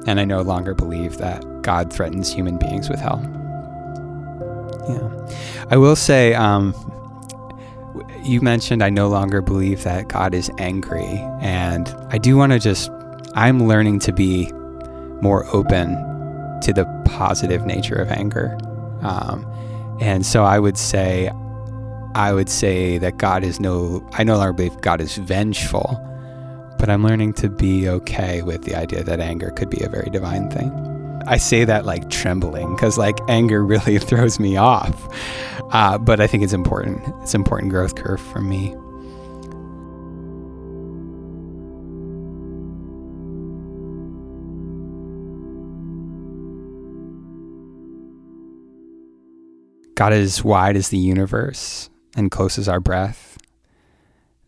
And 0.07 0.19
I 0.19 0.25
no 0.25 0.43
longer 0.43 0.75
believe 0.75 1.19
that 1.19 1.63
God 1.63 1.93
threatens 1.93 2.33
human 2.33 2.59
beings 2.59 2.91
with 2.91 2.99
hell. 2.99 3.21
Yeah. 4.89 5.67
I 5.71 5.77
will 5.77 5.95
say, 5.95 6.35
um, 6.35 6.75
you 8.25 8.41
mentioned 8.41 8.83
I 8.83 8.91
no 8.91 9.09
longer 9.09 9.41
believe 9.41 9.85
that 9.85 10.09
God 10.09 10.35
is 10.35 10.51
angry. 10.59 11.19
And 11.41 11.89
I 12.11 12.19
do 12.19 12.37
want 12.37 12.53
to 12.53 12.59
just, 12.59 12.91
I'm 13.35 13.69
learning 13.69 14.01
to 14.01 14.13
be 14.13 14.51
more 15.23 15.47
open 15.55 15.95
to 16.63 16.73
the 16.73 16.85
positive 17.05 17.65
nature 17.65 17.95
of 17.95 18.11
anger. 18.11 18.59
Um, 19.03 19.47
and 20.03 20.27
so 20.27 20.43
I 20.43 20.59
would 20.59 20.77
say, 20.77 21.31
I 22.17 22.33
would 22.33 22.49
say 22.49 22.99
that 22.99 23.19
God 23.19 23.45
is 23.45 23.61
no, 23.61 24.05
I 24.15 24.25
no 24.25 24.37
longer 24.37 24.53
believe 24.53 24.81
God 24.81 25.01
is 25.01 25.17
vengeful, 25.17 25.97
but 26.77 26.91
I'm 26.91 27.05
learning 27.05 27.35
to 27.35 27.49
be 27.49 27.89
okay 27.89 28.43
with 28.43 28.65
the 28.65 28.75
idea 28.75 29.05
that 29.05 29.21
anger 29.21 29.53
could 29.53 29.71
be 29.71 29.81
a 29.85 29.89
very 29.89 30.11
divine 30.11 30.51
thing. 30.51 30.73
I 31.29 31.37
say 31.37 31.65
that 31.65 31.87
like 31.87 32.11
trembling 32.11 32.75
because 32.75 32.99
like 32.99 33.17
anger 33.29 33.65
really 33.65 34.01
throws 34.01 34.41
me 34.41 34.57
off. 34.57 35.09
Uh, 35.71 35.99
but 35.99 36.21
I 36.21 36.27
think 36.27 36.43
it's 36.43 36.53
important. 36.53 37.01
It's 37.23 37.35
an 37.35 37.41
important 37.41 37.71
growth 37.71 37.95
curve 37.95 38.21
for 38.21 38.41
me. 38.41 38.75
God 49.95 50.13
is 50.13 50.43
wide 50.43 50.77
as 50.77 50.89
the 50.89 50.99
universe 50.99 51.91
and 52.17 52.31
close 52.31 52.59
as 52.59 52.69
our 52.69 52.81
breath. 52.81 53.39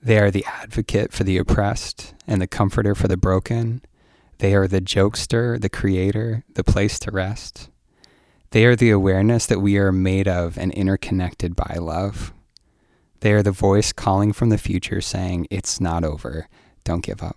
They 0.03 0.19
are 0.19 0.31
the 0.31 0.45
advocate 0.45 1.13
for 1.13 1.25
the 1.25 1.39
oppressed 1.39 2.15
and 2.27 2.41
the 2.41 2.47
comforter 2.47 2.95
for 2.95 3.09
the 3.09 3.17
broken. 3.17 3.83
They 4.39 4.55
are 4.55 4.67
the 4.67 4.81
jokester, 4.81 5.61
the 5.61 5.69
creator, 5.69 6.45
the 6.55 6.65
place 6.65 6.99
to 7.01 7.11
rest. 7.11 7.71
They 8.51 8.65
are 8.67 8.77
the 8.77 8.91
awareness 8.91 9.47
that 9.47 9.61
we 9.61 9.79
are 9.79 9.93
made 9.93 10.29
of 10.29 10.57
and 10.59 10.73
interconnected 10.73 11.57
by 11.57 11.77
love. 11.79 12.33
They 13.21 13.33
are 13.33 13.43
the 13.43 13.51
voice 13.51 13.93
calling 13.93 14.33
from 14.33 14.51
the 14.51 14.59
future 14.59 15.01
saying, 15.01 15.47
It's 15.51 15.81
not 15.81 16.05
over. 16.05 16.49
Don't 16.85 17.03
give 17.03 17.23
up. 17.23 17.37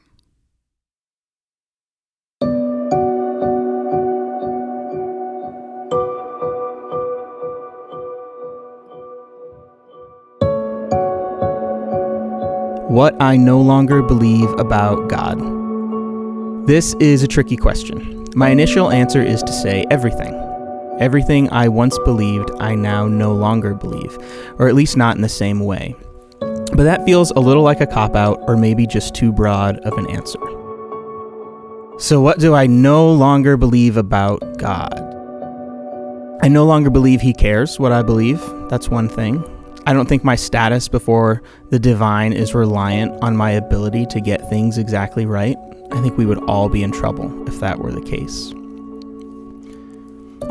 What 12.89 13.22
I 13.22 13.36
no 13.36 13.60
longer 13.60 14.01
believe 14.01 14.50
about 14.51 15.10
God. 15.10 15.38
This 16.67 16.94
is 17.01 17.22
a 17.22 17.27
tricky 17.27 17.58
question. 17.58 18.25
My 18.34 18.50
initial 18.50 18.91
answer 18.91 19.22
is 19.22 19.44
to 19.44 19.51
say 19.51 19.86
everything. 19.91 20.34
Everything 20.98 21.51
I 21.51 21.67
once 21.67 22.00
believed, 22.06 22.50
I 22.60 22.75
now 22.75 23.08
no 23.08 23.34
longer 23.34 23.74
believe, 23.74 24.17
or 24.58 24.70
at 24.70 24.75
least 24.75 24.96
not 24.96 25.17
in 25.17 25.22
the 25.22 25.27
same 25.27 25.60
way. 25.60 25.96
But 26.39 26.84
that 26.84 27.03
feels 27.03 27.32
a 27.32 27.41
little 27.41 27.63
like 27.63 27.82
a 27.82 27.88
cop 27.88 28.15
out, 28.15 28.39
or 28.48 28.56
maybe 28.56 28.88
just 28.88 29.13
too 29.13 29.34
broad 29.34 29.79
of 29.79 29.98
an 29.98 30.10
answer. 30.10 30.39
So, 32.00 32.22
what 32.22 32.39
do 32.39 32.53
I 32.56 32.67
no 32.67 33.12
longer 33.12 33.58
believe 33.58 33.98
about 33.98 34.58
God? 34.60 35.03
I 36.41 36.48
no 36.48 36.63
longer 36.63 36.89
believe 36.89 37.20
He 37.20 37.34
cares 37.34 37.79
what 37.79 37.91
I 37.91 38.01
believe. 38.01 38.41
That's 38.70 38.88
one 38.88 39.10
thing. 39.10 39.44
I 39.88 39.94
don't 39.94 40.10
think 40.10 40.25
my 40.25 40.36
status 40.36 40.89
before 40.89 41.41
the 41.70 41.79
divine 41.79 42.34
is 42.34 42.53
reliant 42.53 43.24
on 43.24 43.38
my 43.38 43.51
ability 43.51 44.06
to 44.08 44.20
get 44.20 44.50
things 44.50 44.77
exactly 44.77 45.25
right. 45.25 45.56
I 45.94 46.01
think 46.01 46.17
we 46.17 46.25
would 46.25 46.39
all 46.39 46.67
be 46.67 46.84
in 46.84 46.91
trouble 46.91 47.48
if 47.48 47.62
that 47.62 47.79
were 47.79 47.94
the 47.94 48.01
case. 48.01 48.51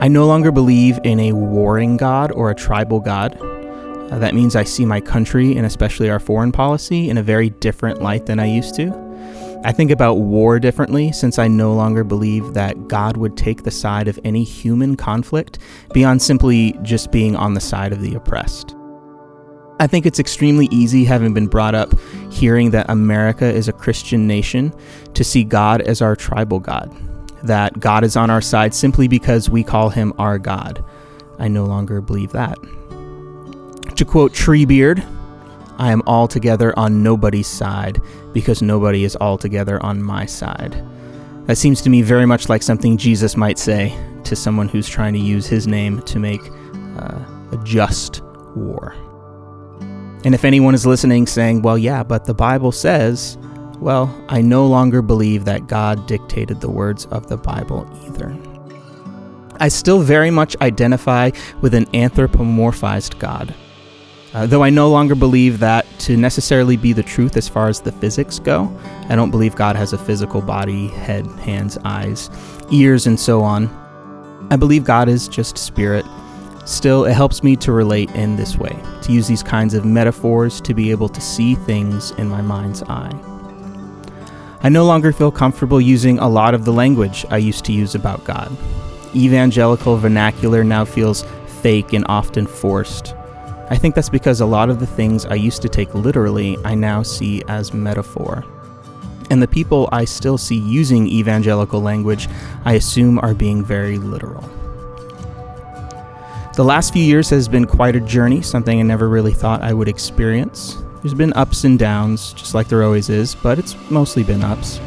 I 0.00 0.08
no 0.08 0.26
longer 0.26 0.50
believe 0.50 0.98
in 1.04 1.20
a 1.20 1.32
warring 1.32 1.98
God 1.98 2.32
or 2.32 2.50
a 2.50 2.54
tribal 2.54 2.98
God. 2.98 3.36
Uh, 3.38 4.18
that 4.20 4.34
means 4.34 4.56
I 4.56 4.64
see 4.64 4.86
my 4.86 5.02
country 5.02 5.54
and 5.54 5.66
especially 5.66 6.08
our 6.08 6.18
foreign 6.18 6.50
policy 6.50 7.10
in 7.10 7.18
a 7.18 7.22
very 7.22 7.50
different 7.50 8.00
light 8.00 8.24
than 8.24 8.40
I 8.40 8.46
used 8.46 8.74
to. 8.76 9.60
I 9.64 9.72
think 9.72 9.90
about 9.90 10.14
war 10.14 10.58
differently 10.58 11.12
since 11.12 11.38
I 11.38 11.46
no 11.46 11.74
longer 11.74 12.04
believe 12.04 12.54
that 12.54 12.88
God 12.88 13.18
would 13.18 13.36
take 13.36 13.64
the 13.64 13.70
side 13.70 14.08
of 14.08 14.18
any 14.24 14.44
human 14.44 14.96
conflict 14.96 15.58
beyond 15.92 16.22
simply 16.22 16.72
just 16.80 17.10
being 17.10 17.36
on 17.36 17.52
the 17.52 17.60
side 17.60 17.92
of 17.92 18.00
the 18.00 18.14
oppressed. 18.14 18.75
I 19.78 19.86
think 19.86 20.06
it's 20.06 20.18
extremely 20.18 20.68
easy, 20.70 21.04
having 21.04 21.34
been 21.34 21.48
brought 21.48 21.74
up 21.74 21.92
hearing 22.30 22.70
that 22.70 22.88
America 22.88 23.44
is 23.44 23.68
a 23.68 23.72
Christian 23.72 24.26
nation, 24.26 24.72
to 25.14 25.24
see 25.24 25.44
God 25.44 25.80
as 25.82 26.02
our 26.02 26.16
tribal 26.16 26.60
God 26.60 26.94
that 27.46 27.78
God 27.78 28.04
is 28.04 28.16
on 28.16 28.30
our 28.30 28.40
side 28.40 28.74
simply 28.74 29.08
because 29.08 29.50
we 29.50 29.62
call 29.62 29.88
him 29.88 30.12
our 30.18 30.38
God. 30.38 30.84
I 31.38 31.48
no 31.48 31.64
longer 31.64 32.00
believe 32.00 32.32
that. 32.32 32.56
To 33.96 34.04
quote 34.04 34.32
Treebeard, 34.32 35.04
I 35.78 35.92
am 35.92 36.02
altogether 36.06 36.76
on 36.78 37.02
nobody's 37.02 37.46
side 37.46 38.00
because 38.32 38.62
nobody 38.62 39.04
is 39.04 39.16
altogether 39.20 39.82
on 39.82 40.02
my 40.02 40.26
side. 40.26 40.82
That 41.46 41.56
seems 41.56 41.80
to 41.82 41.90
me 41.90 42.02
very 42.02 42.26
much 42.26 42.48
like 42.48 42.62
something 42.62 42.96
Jesus 42.96 43.36
might 43.36 43.58
say 43.58 43.96
to 44.24 44.34
someone 44.34 44.68
who's 44.68 44.88
trying 44.88 45.12
to 45.12 45.20
use 45.20 45.46
his 45.46 45.66
name 45.66 46.02
to 46.02 46.18
make 46.18 46.40
uh, 46.98 47.20
a 47.52 47.60
just 47.62 48.22
war. 48.56 48.96
And 50.26 50.34
if 50.34 50.44
anyone 50.44 50.74
is 50.74 50.84
listening 50.84 51.28
saying, 51.28 51.62
well, 51.62 51.78
yeah, 51.78 52.02
but 52.02 52.24
the 52.24 52.34
Bible 52.34 52.72
says, 52.72 53.38
well, 53.78 54.12
I 54.28 54.40
no 54.40 54.66
longer 54.66 55.00
believe 55.00 55.44
that 55.44 55.68
God 55.68 56.08
dictated 56.08 56.60
the 56.60 56.68
words 56.68 57.06
of 57.06 57.28
the 57.28 57.36
Bible 57.36 57.88
either. 58.04 58.36
I 59.60 59.68
still 59.68 60.00
very 60.00 60.32
much 60.32 60.56
identify 60.60 61.30
with 61.60 61.74
an 61.74 61.86
anthropomorphized 61.94 63.20
God. 63.20 63.54
Uh, 64.34 64.46
though 64.46 64.64
I 64.64 64.70
no 64.70 64.90
longer 64.90 65.14
believe 65.14 65.60
that 65.60 65.86
to 66.00 66.16
necessarily 66.16 66.76
be 66.76 66.92
the 66.92 67.04
truth 67.04 67.36
as 67.36 67.48
far 67.48 67.68
as 67.68 67.80
the 67.80 67.92
physics 67.92 68.40
go, 68.40 68.76
I 69.08 69.14
don't 69.14 69.30
believe 69.30 69.54
God 69.54 69.76
has 69.76 69.92
a 69.92 69.98
physical 69.98 70.42
body, 70.42 70.88
head, 70.88 71.24
hands, 71.38 71.78
eyes, 71.84 72.30
ears, 72.72 73.06
and 73.06 73.20
so 73.20 73.42
on. 73.42 73.68
I 74.50 74.56
believe 74.56 74.82
God 74.82 75.08
is 75.08 75.28
just 75.28 75.56
spirit. 75.56 76.04
Still, 76.66 77.04
it 77.04 77.14
helps 77.14 77.44
me 77.44 77.54
to 77.56 77.70
relate 77.70 78.10
in 78.16 78.34
this 78.34 78.58
way, 78.58 78.76
to 79.02 79.12
use 79.12 79.28
these 79.28 79.42
kinds 79.42 79.72
of 79.72 79.84
metaphors 79.84 80.60
to 80.62 80.74
be 80.74 80.90
able 80.90 81.08
to 81.08 81.20
see 81.20 81.54
things 81.54 82.10
in 82.12 82.28
my 82.28 82.42
mind's 82.42 82.82
eye. 82.82 83.14
I 84.62 84.68
no 84.68 84.84
longer 84.84 85.12
feel 85.12 85.30
comfortable 85.30 85.80
using 85.80 86.18
a 86.18 86.28
lot 86.28 86.54
of 86.54 86.64
the 86.64 86.72
language 86.72 87.24
I 87.30 87.36
used 87.36 87.64
to 87.66 87.72
use 87.72 87.94
about 87.94 88.24
God. 88.24 88.50
Evangelical 89.14 89.96
vernacular 89.96 90.64
now 90.64 90.84
feels 90.84 91.24
fake 91.62 91.92
and 91.92 92.04
often 92.08 92.48
forced. 92.48 93.14
I 93.70 93.76
think 93.76 93.94
that's 93.94 94.08
because 94.08 94.40
a 94.40 94.46
lot 94.46 94.68
of 94.68 94.80
the 94.80 94.88
things 94.88 95.24
I 95.24 95.34
used 95.34 95.62
to 95.62 95.68
take 95.68 95.94
literally, 95.94 96.58
I 96.64 96.74
now 96.74 97.04
see 97.04 97.44
as 97.46 97.72
metaphor. 97.72 98.44
And 99.30 99.40
the 99.40 99.46
people 99.46 99.88
I 99.92 100.04
still 100.04 100.36
see 100.36 100.58
using 100.58 101.06
evangelical 101.06 101.80
language, 101.80 102.28
I 102.64 102.72
assume 102.72 103.20
are 103.20 103.34
being 103.34 103.64
very 103.64 103.98
literal. 103.98 104.42
The 106.56 106.64
last 106.64 106.94
few 106.94 107.02
years 107.02 107.28
has 107.28 107.48
been 107.48 107.66
quite 107.66 107.96
a 107.96 108.00
journey, 108.00 108.40
something 108.40 108.80
I 108.80 108.82
never 108.82 109.10
really 109.10 109.34
thought 109.34 109.60
I 109.60 109.74
would 109.74 109.88
experience. 109.88 110.82
There's 111.02 111.12
been 111.12 111.34
ups 111.34 111.64
and 111.64 111.78
downs, 111.78 112.32
just 112.32 112.54
like 112.54 112.66
there 112.68 112.82
always 112.82 113.10
is, 113.10 113.34
but 113.34 113.58
it's 113.58 113.76
mostly 113.90 114.22
been 114.22 114.42
ups. 114.42 114.80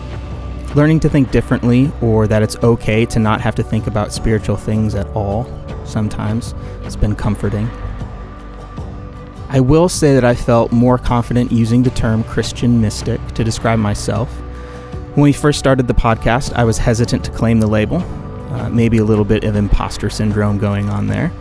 Learning 0.74 1.00
to 1.02 1.08
think 1.08 1.30
differently, 1.30 1.92
or 2.02 2.26
that 2.26 2.42
it's 2.42 2.56
okay 2.64 3.06
to 3.06 3.20
not 3.20 3.40
have 3.42 3.54
to 3.54 3.62
think 3.62 3.86
about 3.86 4.12
spiritual 4.12 4.56
things 4.58 4.96
at 4.96 5.06
all, 5.10 5.46
sometimes, 5.86 6.56
has 6.82 6.96
been 6.96 7.16
comforting. 7.16 7.70
I 9.50 9.60
will 9.60 9.90
say 9.90 10.16
that 10.16 10.26
I 10.26 10.34
felt 10.34 10.72
more 10.72 10.98
confident 10.98 11.52
using 11.52 11.84
the 11.84 11.92
term 11.92 12.24
Christian 12.24 12.82
mystic 12.82 13.24
to 13.36 13.44
describe 13.44 13.78
myself. 13.78 14.28
When 15.14 15.22
we 15.22 15.34
first 15.34 15.60
started 15.60 15.88
the 15.88 15.94
podcast, 15.94 16.52
I 16.54 16.64
was 16.64 16.80
hesitant 16.80 17.24
to 17.26 17.32
claim 17.32 17.60
the 17.60 17.68
label, 17.68 17.98
uh, 18.54 18.70
maybe 18.70 18.98
a 18.98 19.06
little 19.06 19.24
bit 19.24 19.44
of 19.44 19.56
imposter 19.56 20.10
syndrome 20.10 20.58
going 20.58 20.90
on 20.90 21.06
there 21.06 21.32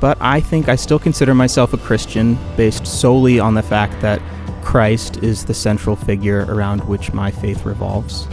but 0.00 0.16
I 0.20 0.40
think 0.40 0.68
I 0.68 0.76
still 0.76 0.98
consider 0.98 1.34
myself 1.34 1.72
a 1.72 1.78
Christian 1.78 2.38
based 2.56 2.86
solely 2.86 3.38
on 3.38 3.54
the 3.54 3.62
fact 3.62 4.00
that 4.00 4.20
Christ 4.62 5.18
is 5.18 5.44
the 5.44 5.54
central 5.54 5.96
figure 5.96 6.46
around 6.48 6.84
which 6.84 7.12
my 7.12 7.30
faith 7.30 7.64
revolves. 7.64 8.26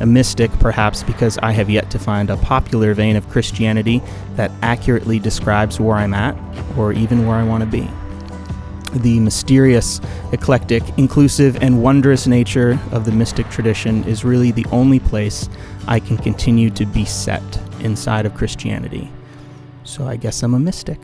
A 0.00 0.06
mystic, 0.06 0.50
perhaps 0.58 1.02
because 1.02 1.38
I 1.38 1.52
have 1.52 1.70
yet 1.70 1.90
to 1.90 1.98
find 1.98 2.30
a 2.30 2.36
popular 2.36 2.94
vein 2.94 3.16
of 3.16 3.28
Christianity 3.28 4.02
that 4.36 4.50
accurately 4.62 5.18
describes 5.18 5.78
where 5.78 5.96
I'm 5.96 6.14
at 6.14 6.36
or 6.76 6.92
even 6.92 7.26
where 7.26 7.36
I 7.36 7.44
want 7.44 7.62
to 7.62 7.70
be. 7.70 7.88
The 8.98 9.18
mysterious, 9.20 10.00
eclectic, 10.32 10.82
inclusive, 10.96 11.56
and 11.62 11.82
wondrous 11.82 12.26
nature 12.26 12.78
of 12.92 13.04
the 13.04 13.12
mystic 13.12 13.48
tradition 13.50 14.04
is 14.04 14.24
really 14.24 14.52
the 14.52 14.66
only 14.70 15.00
place 15.00 15.48
I 15.88 15.98
can 15.98 16.16
continue 16.16 16.70
to 16.70 16.86
be 16.86 17.04
set 17.04 17.42
inside 17.80 18.26
of 18.26 18.34
Christianity. 18.34 19.10
So 19.84 20.06
I 20.06 20.16
guess 20.16 20.42
I'm 20.42 20.54
a 20.54 20.58
mystic. 20.58 20.98